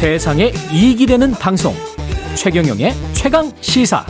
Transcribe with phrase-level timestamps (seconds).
[0.00, 1.74] 세상에 이익이 되는 방송
[2.34, 4.06] 최경영의 최강 시사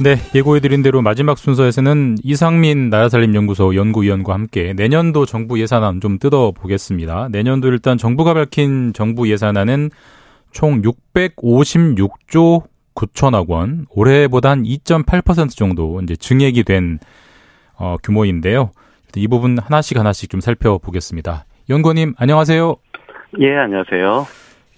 [0.00, 7.30] 네, 예고해드린 대로 마지막 순서에서는 이상민 나라살림연구소 연구위원과 함께 내년도 정부 예산안 좀 뜯어보겠습니다.
[7.32, 9.90] 내년도 일단 정부가 밝힌 정부 예산안은
[10.52, 12.62] 총 656조
[12.94, 17.00] 9천억 원, 올해보다 한 2.8% 정도 이제 증액이 된
[17.74, 18.70] 어, 규모인데요.
[19.16, 21.44] 이 부분 하나씩 하나씩 좀 살펴보겠습니다.
[21.68, 22.76] 연구님 안녕하세요.
[23.38, 24.26] 예, 안녕하세요.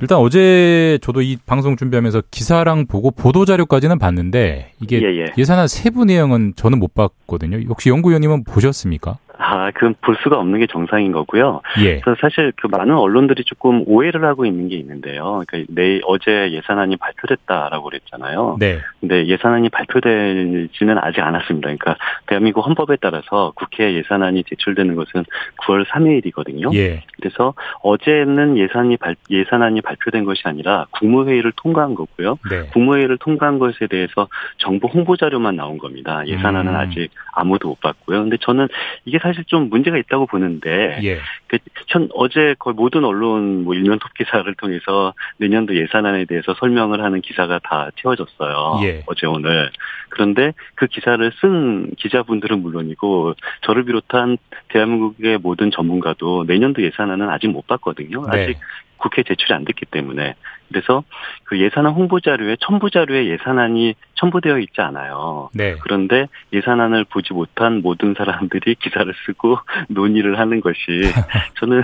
[0.00, 5.32] 일단 어제 저도 이 방송 준비하면서 기사랑 보고 보도 자료까지는 봤는데 이게 예, 예.
[5.36, 7.58] 예 산안 세부 내용은 저는 못 봤거든요.
[7.68, 9.18] 혹시 연구위원님은 보셨습니까?
[9.38, 11.62] 아, 그건 볼 수가 없는 게 정상인 거고요.
[11.80, 12.00] 예.
[12.00, 15.42] 그래서 사실 그 많은 언론들이 조금 오해를 하고 있는 게 있는데요.
[15.46, 18.56] 그러니까 내 어제 예산안이 발표됐다라고 그랬잖아요.
[18.60, 18.78] 네.
[19.00, 21.66] 근데 예산안이 발표되지는 아직 않았습니다.
[21.66, 25.24] 그러니까 대한민국 헌법에 따라서 국회 예산안이 제출되는 것은
[25.58, 26.74] 9월 3일이거든요.
[26.74, 27.02] 예.
[27.22, 32.38] 그래서 어제는 예산이 발, 예산안이 발표된 것이 아니라 국무회의를 통과한 거고요.
[32.50, 32.62] 네.
[32.72, 36.26] 국무회의를 통과한 것에 대해서 정부 홍보 자료만 나온 겁니다.
[36.26, 36.76] 예산안은 음.
[36.76, 38.22] 아직 아무도 못 봤고요.
[38.22, 38.68] 근데 저는
[39.04, 41.18] 이게 사실 좀 문제가 있다고 보는데 예.
[41.46, 47.02] 그, 전 어제 거의 모든 언론 뭐 일면 톱 기사를 통해서 내년도 예산안에 대해서 설명을
[47.02, 48.80] 하는 기사가 다 채워졌어요.
[48.82, 49.02] 예.
[49.06, 49.70] 어제 오늘.
[50.08, 54.36] 그런데 그 기사를 쓴 기자분들은 물론이고 저를 비롯한
[54.68, 58.26] 대한민국의 모든 전문가도 내년도 예산 안은 아직 못 봤거든요.
[58.32, 58.44] 네.
[58.44, 58.58] 아직
[58.96, 60.34] 국회 제출이 안 됐기 때문에.
[60.72, 61.04] 그래서
[61.44, 65.50] 그 예산안 홍보 자료에 첨부 자료에 예산안이 첨부되어 있지 않아요.
[65.54, 65.76] 네.
[65.82, 69.58] 그런데 예산안을 보지 못한 모든 사람들이 기사를 쓰고
[69.88, 70.78] 논의를 하는 것이
[71.60, 71.82] 저는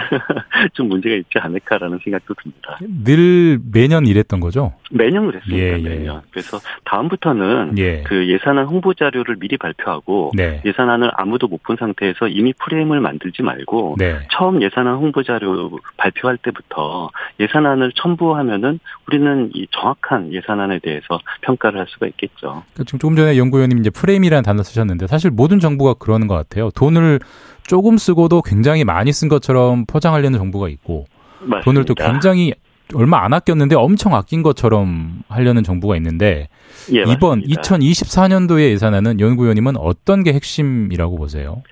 [0.73, 2.79] 좀 문제가 있지 않을까라는 생각도 듭니다.
[3.05, 4.73] 늘 매년 이랬던 거죠?
[4.91, 5.57] 매년 그랬습니다.
[5.59, 5.89] 예, 예.
[5.89, 6.23] 매년.
[6.31, 8.03] 그래서 다음부터는 예.
[8.05, 10.61] 그 예산안 홍보 자료를 미리 발표하고 네.
[10.65, 14.21] 예산안을 아무도 못 본 상태에서 이미 프레임을 만들지 말고 네.
[14.33, 21.87] 처음 예산안 홍보 자료 발표할 때부터 예산안을 첨부하면은 우리는 이 정확한 예산안에 대해서 평가를 할
[21.89, 22.63] 수가 있겠죠.
[22.75, 26.71] 그 지금 조금 전에 연구위원님 이제 프레임이라는 단어 쓰셨는데 사실 모든 정부가 그러는 것 같아요.
[26.71, 27.21] 돈을
[27.67, 31.07] 조금 쓰고도 굉장히 많이 쓴 것처럼 포장하려는 정부가 있고
[31.41, 31.61] 맞습니다.
[31.63, 32.53] 돈을 또 굉장히
[32.95, 36.49] 얼마 안 아꼈는데 엄청 아낀 것처럼 하려는 정부가 있는데
[36.93, 37.63] 예, 이번 맞습니다.
[37.63, 41.63] 2024년도의 예산안은 연구위원님은 어떤 게 핵심이라고 보세요?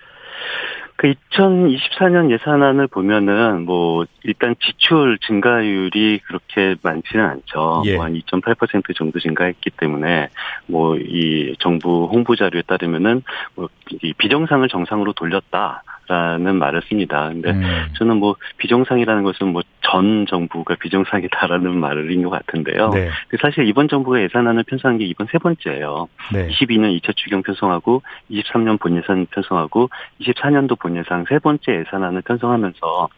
[0.96, 7.82] 그 2024년 예산안을 보면은 뭐 일단 지출 증가율이 그렇게 많지는 않죠.
[7.86, 7.96] 예.
[7.96, 10.28] 뭐한 2.8% 정도 증가했기 때문에
[10.66, 13.22] 뭐 이 정부 홍보 자료에 따르면은
[13.54, 13.68] 뭐
[14.02, 17.28] 이 비정상을 정상으로 돌렸다 라는 말을 씁니다.
[17.28, 17.62] 근데 음,
[17.98, 22.90] 저는 뭐 비정상이라는 것은 뭐 전 정부가 비정상이다라는 말인 것 같은데요.
[22.90, 26.08] 네, 근데 사실 이번 정부가 예산안을 편성한 게 이번 세 번째예요.
[26.32, 29.88] 네, 22년 2차 추경 편성하고 23년 본예산 편성하고
[30.20, 33.08] 24년도 본예산 세 번째 예산안을 편성하면서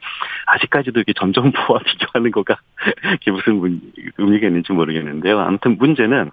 [0.46, 2.56] 아직까지도 이게 전 정부와 비교하는 거가
[3.20, 3.80] 이게 무슨 문-
[4.18, 5.40] 의미가 있는지 모르겠는데요.
[5.40, 6.30] 아무튼 문제는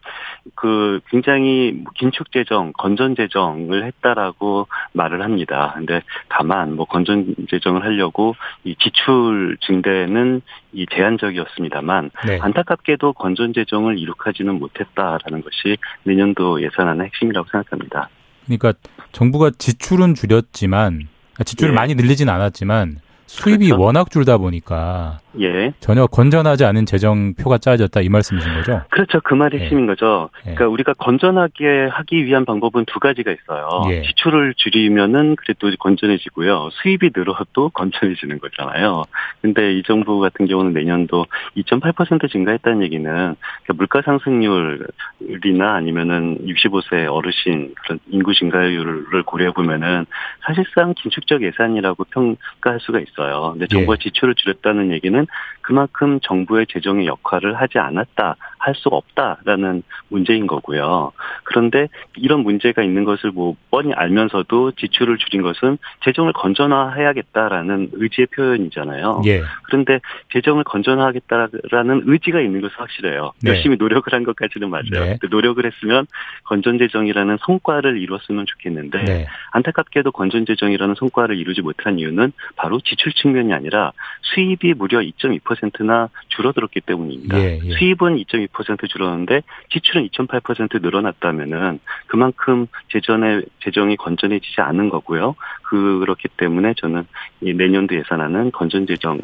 [0.55, 5.73] 그 굉장히 긴축 재정, 건전 재정을 했다라고 말을 합니다.
[5.75, 10.41] 근데 다만 뭐 건전 재정을 하려고 이 지출 증대는
[10.73, 12.39] 이 제한적이었습니다만 네.
[12.41, 18.09] 안타깝게도 건전 재정을 이룩하지는 못했다라는 것이 내년도 예산안의 핵심이라고 생각합니다.
[18.45, 18.73] 그러니까
[19.11, 21.07] 정부가 지출은 줄였지만
[21.39, 21.75] 아, 지출을 예.
[21.75, 23.81] 많이 늘리진 않았지만 수입이 그렇죠.
[23.81, 25.73] 워낙 줄다 보니까 예.
[25.79, 28.81] 전혀 건전하지 않은 재정표가 짜여졌다 이 말씀이신 거죠?
[28.89, 29.19] 그렇죠.
[29.23, 29.61] 그 말이 예.
[29.61, 30.29] 핵심인 거죠.
[30.39, 30.53] 예.
[30.53, 33.83] 그러니까 우리가 건전하게 하기 위한 방법은 두 가지가 있어요.
[33.89, 34.01] 예.
[34.03, 36.69] 지출을 줄이면은 그래도 건전해지고요.
[36.71, 39.03] 수입이 늘어도 건전해지는 거잖아요.
[39.41, 41.25] 근데 이 정부 같은 경우는 내년도
[41.57, 50.05] 2.8% 증가했다는 얘기는 그러니까 물가 상승률이나 아니면은 65세 어르신 그런 인구 증가율을 고려해 보면은
[50.45, 53.51] 사실상 긴축적 예산이라고 평가할 수가 있어요.
[53.53, 54.03] 근데 정부가 예.
[54.03, 55.24] 지출을 줄였다는 얘기는
[55.61, 61.11] 그만큼 정부의 재정의 역할을 하지 않았다, 할수 없다라는 문제인 거고요.
[61.43, 69.21] 그런데 이런 문제가 있는 것을 뭐 뻔히 알면서도 지출을 줄인 것은 재정을 건전화해야겠다라는 의지의 표현이잖아요.
[69.27, 69.43] 예.
[69.63, 69.99] 그런데
[70.33, 73.33] 재정을 건전화하겠다라는 의지가 있는 것은 확실해요.
[73.43, 73.51] 네.
[73.51, 74.83] 열심히 노력을 한 것까지는 맞아요.
[74.91, 75.17] 네.
[75.29, 76.07] 노력을 했으면
[76.45, 79.27] 건전 재정이라는 성과를 이뤘으면 좋겠는데 네.
[79.51, 83.91] 안타깝게도 건전 재정이라는 성과를 이루지 못한 이유는 바로 지출 측면이 아니라
[84.21, 87.37] 수입이 무려 2.2%나 줄어들었기 때문입니다.
[87.39, 87.71] 예, 예.
[87.77, 88.54] 수입은 2.2%
[88.87, 95.35] 줄었는데 지출은 2.8% 늘어났다면은 그만큼 재정의 재정이 건전해지지 않은 거고요.
[95.63, 97.05] 그렇기 때문에 저는
[97.41, 99.19] 이 내년도 예산안은 건전 재정을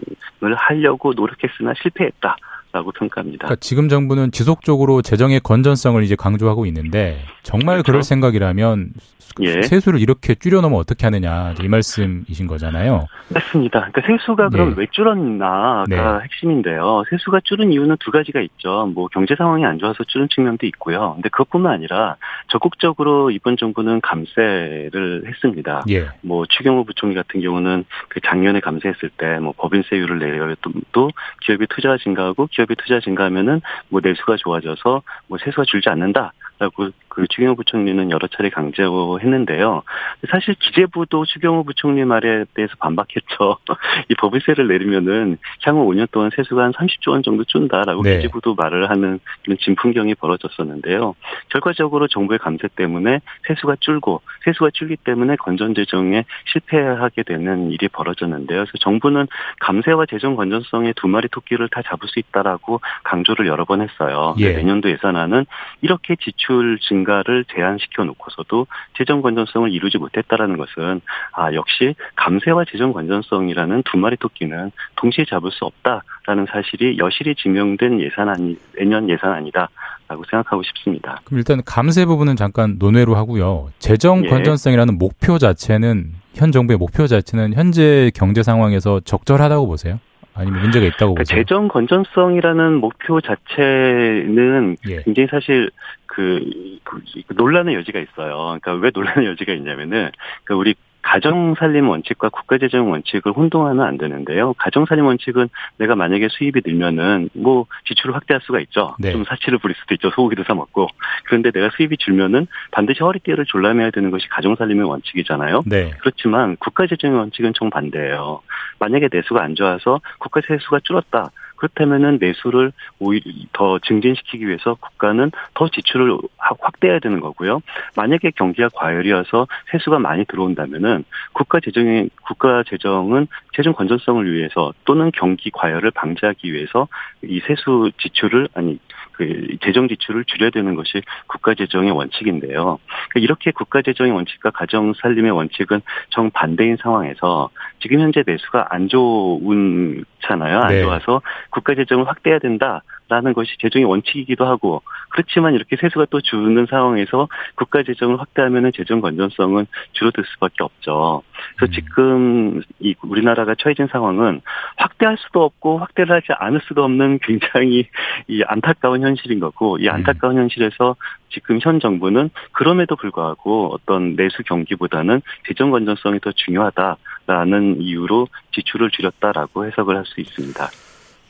[0.55, 2.37] 하려고 노력했으나 실패했다.
[2.71, 3.47] 라고 평가합니다.
[3.47, 7.91] 그러니까 지금 정부는 지속적으로 재정의 건전성을 이제 강조하고 있는데 정말 그렇죠?
[7.91, 8.93] 그럴 생각이라면
[9.39, 9.61] 예.
[9.61, 13.07] 세수를 이렇게 줄여놓으면 어떻게 하느냐 이 말씀이신 거잖아요.
[13.33, 13.89] 맞습니다.
[13.91, 14.75] 그러니까 세수가 그럼 네.
[14.79, 15.97] 왜 줄었나가 네.
[16.23, 17.03] 핵심인데요.
[17.09, 18.91] 세수가 줄은 이유는 두 가지가 있죠.
[18.93, 21.13] 뭐 경제 상황이 안 좋아서 줄은 측면도 있고요.
[21.15, 22.17] 근데 그것뿐만 아니라
[22.49, 25.83] 적극적으로 이번 정부는 감세를 했습니다.
[25.89, 26.09] 예.
[26.21, 31.09] 뭐 추경호 부총리 같은 경우는 그 작년에 감세했을 때 뭐 법인세율을 내려도 또
[31.41, 37.55] 기업의 투자 증가하고 기업의 투자 증가하면은 뭐 내수가 좋아져서 뭐 세수가 줄지 않는다라고 그 추경호
[37.55, 39.83] 부총리는 여러 차례 강조했는데요.
[40.29, 43.57] 사실 기재부도 추경호 부총리 말에 대해서 반박했죠.
[44.07, 48.15] 이 법인세를 내리면은 향후 5년 동안 세수가 한 30조 원 정도 준다라고 네.
[48.15, 51.15] 기재부도 말을 하는 이런 진풍경이 벌어졌었는데요.
[51.49, 58.59] 결과적으로 정부의 감세 때문에 세수가 줄고 세수가 줄기 때문에 건전 재정에 실패하게 되는 일이 벌어졌는데요.
[58.59, 59.27] 그래서 정부는
[59.59, 64.33] 감세와 재정 건전성의 두 마리 토끼를 다 잡을 수 있다라고 강조를 여러 번 했어요.
[64.39, 64.53] 예.
[64.53, 65.45] 내년도 예산안은
[65.81, 68.67] 이렇게 지출 증 증가를 제한시켜 놓고서도
[68.97, 71.01] 재정 건전성을 이루지 못했다라는 것은
[71.33, 78.01] 아 역시 감세와 재정 건전성이라는 두 마리 토끼는 동시에 잡을 수 없다라는 사실이 여실히 증명된
[78.01, 79.69] 예산안이 내년 예산안이다.
[80.07, 81.21] 라고 생각하고 싶습니다.
[81.23, 83.69] 그럼 일단 감세 부분은 잠깐 논외로 하고요.
[83.79, 84.29] 재정 예.
[84.29, 90.01] 건전성이라는 목표 자체는 현 정부의 목표 자체는 현재 경제 상황에서 적절하다고 보세요?
[90.33, 91.39] 아니면 문제가 있다고 그러니까 보세요?
[91.41, 95.03] 재정 건전성이라는 목표 자체는 예.
[95.03, 95.71] 굉장히 사실
[96.05, 97.01] 그, 그,
[97.33, 98.35] 논란의 여지가 있어요.
[98.59, 100.11] 그러니까 왜 논란의 여지가 있냐면은
[100.43, 104.53] 그 우리 가정살림 원칙과 국가재정 원칙을 혼동하면 안 되는데요.
[104.53, 108.95] 가정살림 원칙은 내가 만약에 수입이 늘면은 뭐 지출을 확대할 수가 있죠.
[108.99, 109.11] 네.
[109.11, 110.09] 좀 사치를 부릴 수도 있죠.
[110.11, 110.87] 소고기도 사 먹고.
[111.25, 115.63] 그런데 내가 수입이 줄면은 반드시 허리띠를 졸라매야 되는 것이 가정살림의 원칙이잖아요.
[115.65, 115.91] 네.
[115.99, 118.41] 그렇지만 국가재정의 원칙은 정반대예요.
[118.79, 121.31] 만약에 내수가 안 좋아서 국가 세수가 줄었다.
[121.61, 127.61] 그렇다면은 내수를 오히려 더 증진시키기 위해서 국가는 더 지출을 확대해야 되는 거고요.
[127.95, 131.03] 만약에 경기가 과열이어서 세수가 많이 들어온다면은
[131.33, 136.87] 국가 재정의 국가 재정은 재정 건전성을 위해서 또는 경기 과열을 방지하기 위해서
[137.23, 138.79] 이 세수 지출을 아니
[139.13, 142.79] 그 재정 지출을 줄여야 되는 것이 국가 재정의 원칙인데요.
[143.09, 147.49] 그러니까 이렇게 국가 재정의 원칙과 가정 살림의 원칙은 정반대인 상황에서
[147.79, 150.59] 지금 현재 내수가 안 좋은 잖아요.
[150.59, 150.81] 안 네.
[150.81, 152.81] 좋아서 국가 재정을 확대해야 된다.
[153.11, 159.01] 라는 것이 재정의 원칙이기도 하고 그렇지만 이렇게 세수가 또 주는 상황에서 국가 재정을 확대하면 재정
[159.01, 161.21] 건전성은 줄어들 수밖에 없죠.
[161.57, 161.75] 그래서 음.
[161.75, 164.39] 지금 이 우리나라가 처해진 상황은
[164.77, 167.89] 확대할 수도 없고 확대를 하지 않을 수도 없는 굉장히
[168.29, 170.43] 이 안타까운 현실인 거고 이 안타까운 음.
[170.43, 170.95] 현실에서
[171.31, 179.65] 지금 현 정부는 그럼에도 불구하고 어떤 내수 경기보다는 재정 건전성이 더 중요하다라는 이유로 지출을 줄였다라고
[179.65, 180.69] 해석을 할 수 있습니다.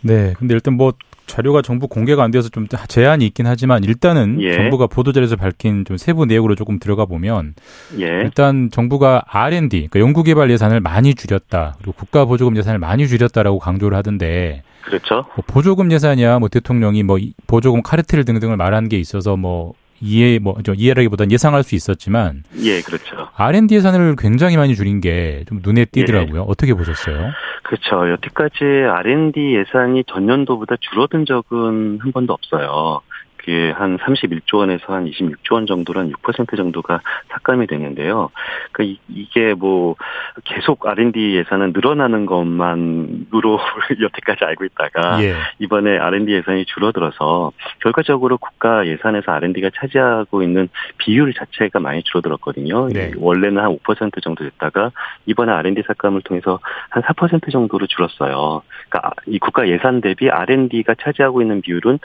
[0.01, 0.33] 네.
[0.37, 0.93] 근데 일단 뭐
[1.31, 4.53] 자료가 정부 공개가 안 되어서 좀 제한이 있긴 하지만 일단은 예.
[4.53, 7.55] 정부가 보도자료에서 밝힌 좀 세부 내역으로 조금 들어가 보면
[7.99, 8.05] 예.
[8.05, 13.97] 일단 정부가 R&D 그러니까 연구개발 예산을 많이 줄였다 그리고 국가 보조금 예산을 많이 줄였다라고 강조를
[13.97, 15.25] 하던데 그렇죠.
[15.35, 17.17] 뭐 보조금 예산이야 뭐 대통령이 뭐
[17.47, 23.20] 보조금 카르텔 등등을 말한 게 있어서 뭐 이해 뭐좀 이해라기보다는 예상할 수 있었지만 예 그렇죠
[23.35, 26.41] R&D 예산을 굉장히 많이 줄인 게 좀 눈에 띄더라고요.
[26.41, 26.45] 예.
[26.47, 27.31] 어떻게 보셨어요?
[27.63, 28.11] 그렇죠.
[28.11, 33.01] 여태까지 R&D 예산이 전년도보다 줄어든 적은 한 번도 없어요.
[33.41, 38.29] 그게 한 31조 원에서 한 26조 원 정도란 6% 정도가 삭감이 되는데요.
[38.71, 39.95] 그 이게 뭐
[40.45, 43.59] 계속 R&D 예산은 늘어나는 것만으로
[43.99, 45.33] 여태까지 알고 있다가 예.
[45.59, 52.89] 이번에 R&D 예산이 줄어들어서 결과적으로 국가 예산에서 R&D가 차지하고 있는 비율 자체가 많이 줄어들었거든요.
[52.89, 53.11] 네.
[53.17, 54.91] 원래는 한 5% 정도 됐다가
[55.25, 58.61] 이번에 R&D 삭감을 통해서 한 4% 정도로 줄었어요.
[58.89, 61.97] 그러니까 이 국가 예산 대비 R&D가 차지하고 있는 비율은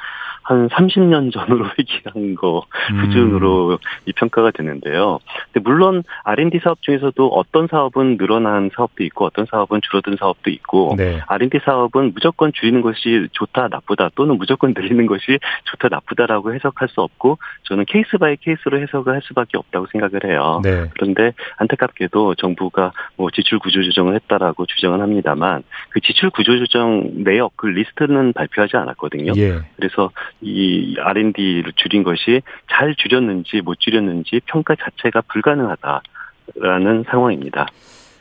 [0.46, 2.64] 한 30년 전으로 회귀한 거
[3.00, 3.76] 수준으로 음.
[4.06, 5.18] 이 평가가 되는데요.
[5.52, 10.94] 근데 물론 R&D 사업 중에서도 어떤 사업은 늘어난 사업도 있고 어떤 사업은 줄어든 사업도 있고
[10.96, 11.20] 네.
[11.26, 17.00] R&D 사업은 무조건 줄이는 것이 좋다 나쁘다 또는 무조건 늘리는 것이 좋다 나쁘다라고 해석할 수
[17.00, 20.60] 없고 저는 case by case로 해석을 할 수밖에 없다고 생각을 해요.
[20.62, 20.88] 네.
[20.94, 27.56] 그런데 안타깝게도 정부가 뭐 지출 구조 조정을 했다라고 주장을 합니다만 그 지출 구조 조정 내역
[27.56, 29.32] 그 리스트는 발표하지 않았거든요.
[29.36, 29.60] 예.
[29.76, 37.66] 그래서 이 R&D를 줄인 것이 잘 줄였는지 못 줄였는지 평가 자체가 불가능하다라는 상황입니다.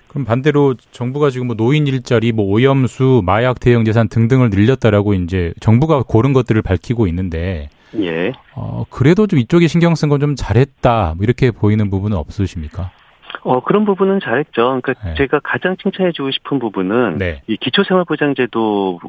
[0.08, 5.54] 그럼 반대로 정부가 지금 뭐 노인 일자리, 뭐 오염수, 마약 대응 예산 등등을 늘렸다라고 이제
[5.60, 8.32] 정부가 고른 것들을 밝히고 있는데, 예.
[8.56, 12.92] 어 그래도 좀 이쪽에 신경 쓴 건 좀 잘했다 뭐 이렇게 보이는 부분은 없으십니까?
[13.44, 14.80] 어, 그런 부분은 잘했죠.
[14.82, 15.14] 그러니까 네.
[15.18, 17.42] 제가 가장 칭찬해주고 싶은 부분은 네.
[17.48, 19.00] 이 기초생활보장제도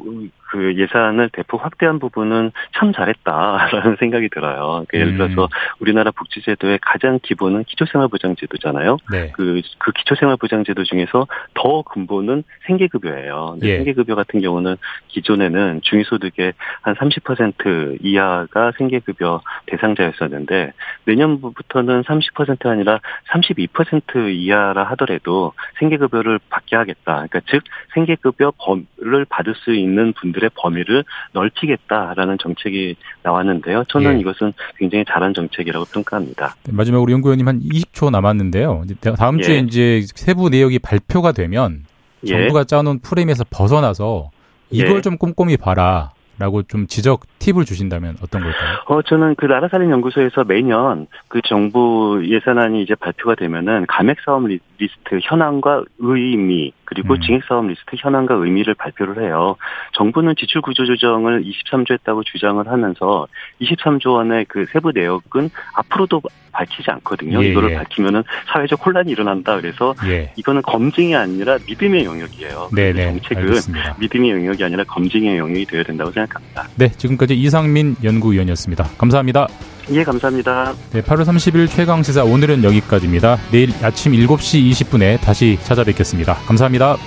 [0.49, 4.85] 그 예산을 대폭 확대한 부분은 참 잘했다라는 생각이 들어요.
[4.87, 5.47] 그러니까 예를 들어서 음.
[5.79, 8.97] 우리나라 복지제도의 가장 기본은 기초생활보장제도잖아요.
[9.11, 9.31] 네.
[9.33, 13.57] 그, 그 기초생활보장제도 중에서 더 근본은 생계급여예요.
[13.63, 13.77] 예.
[13.77, 14.77] 생계급여 같은 경우는
[15.09, 20.73] 기존에는 중위소득의 한 30% 이하가 생계급여 대상자였었는데
[21.05, 22.99] 내년부터는 30% 아니라
[23.29, 27.25] 32% 이하라 하더라도 생계급여를 받게 하겠다.
[27.27, 27.63] 그러니까 즉
[27.93, 33.83] 생계급여 범을 받을 수 있는 분들 의 범위를 넓히겠다라는 정책이 나왔는데요.
[33.89, 34.19] 저는 예.
[34.19, 36.55] 이것은 굉장히 잘한 정책이라고 평가합니다.
[36.63, 38.83] 네, 마지막으로 연구원님 한 20초 남았는데요.
[39.17, 39.59] 다음 주에 예.
[39.59, 41.85] 이제 세부 내역이 발표가 되면
[42.23, 42.27] 예.
[42.27, 44.29] 정부가 짜놓은 프레임에서 벗어나서
[44.69, 45.01] 이걸 예.
[45.01, 46.11] 좀 꼼꼼히 봐라.
[46.39, 48.77] 라고 좀 지적 팁을 주신다면 어떤 걸까요?
[48.85, 56.73] 어, 저는 그 나라살림연구소에서 매년 그 정부 예산안이 이제 발표가 되면은 감액사업 리스트 현황과 의미
[56.85, 57.21] 그리고 음.
[57.21, 59.57] 증액사업 리스트 현황과 의미를 발표를 해요.
[59.93, 63.27] 정부는 지출 구조 조정을 23조 했다고 주장을 하면서
[63.61, 66.21] 23조 원의 그 세부 내역은 앞으로도
[66.57, 67.43] 밝히지 않거든요.
[67.43, 67.75] 예, 이거를 예.
[67.75, 69.57] 밝히면은 사회적 혼란이 일어난다.
[69.57, 70.31] 그래서 예.
[70.37, 72.69] 이거는 검증이 아니라 믿음의 영역이에요.
[72.73, 72.93] 네네.
[72.93, 73.05] 네.
[73.11, 73.97] 정책은 알겠습니다.
[73.99, 76.67] 믿음의 영역이 아니라 검증의 영역이 되어야 된다고 생각합니다.
[76.75, 76.89] 네,
[77.27, 78.89] 지금까지 이상민 연구위원이었습니다.
[78.97, 79.47] 감사합니다.
[79.91, 80.73] 예, 감사합니다.
[80.91, 83.37] 네, 8월 30일 최강 시사 오늘은 여기까지입니다.
[83.51, 86.33] 내일 아침 7시 20분에 다시 찾아뵙겠습니다.
[86.47, 86.97] 감사합니다.